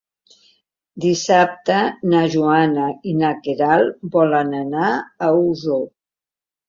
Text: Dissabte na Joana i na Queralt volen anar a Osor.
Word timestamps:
Dissabte 1.03 1.75
na 2.13 2.23
Joana 2.37 2.87
i 3.11 3.15
na 3.21 3.31
Queralt 3.49 4.03
volen 4.17 4.53
anar 4.65 4.91
a 4.95 5.31
Osor. 5.43 5.89